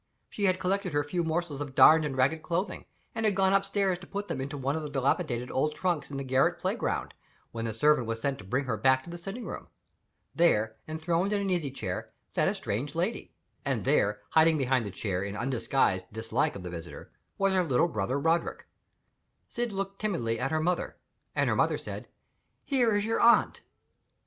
She 0.31 0.45
had 0.45 0.59
collected 0.59 0.93
her 0.93 1.03
few 1.03 1.23
morsels 1.23 1.61
of 1.61 1.75
darned 1.75 2.05
and 2.05 2.17
ragged 2.17 2.41
clothing, 2.41 2.85
and 3.13 3.23
had 3.23 3.35
gone 3.35 3.53
upstairs 3.53 3.99
to 3.99 4.07
put 4.07 4.27
them 4.29 4.41
into 4.41 4.57
one 4.57 4.75
of 4.75 4.81
the 4.81 4.89
dilapidated 4.89 5.51
old 5.51 5.75
trunks 5.75 6.09
in 6.09 6.17
the 6.17 6.23
garret 6.23 6.57
play 6.57 6.73
ground, 6.75 7.13
when 7.51 7.65
the 7.65 7.71
servant 7.75 8.07
was 8.07 8.19
sent 8.19 8.39
to 8.39 8.43
bring 8.43 8.65
her 8.65 8.77
back 8.77 9.03
to 9.03 9.11
the 9.11 9.17
sitting 9.19 9.45
room. 9.45 9.67
There, 10.33 10.75
enthroned 10.87 11.33
in 11.33 11.39
an 11.41 11.51
easy 11.51 11.69
chair, 11.69 12.11
sat 12.31 12.47
a 12.47 12.55
strange 12.55 12.95
lady; 12.95 13.31
and 13.63 13.85
there, 13.85 14.21
hiding 14.29 14.57
behind 14.57 14.87
the 14.87 14.89
chair 14.89 15.21
in 15.21 15.37
undisguised 15.37 16.07
dislike 16.11 16.55
of 16.55 16.63
the 16.63 16.71
visitor, 16.71 17.11
was 17.37 17.53
her 17.53 17.63
little 17.63 17.87
brother 17.87 18.17
Roderick. 18.19 18.65
Syd 19.49 19.71
looked 19.71 20.01
timidly 20.01 20.39
at 20.39 20.49
her 20.49 20.59
mother; 20.59 20.97
and 21.35 21.47
her 21.47 21.55
mother 21.55 21.77
said: 21.77 22.07
"Here 22.65 22.95
is 22.95 23.05
your 23.05 23.19
aunt." 23.19 23.61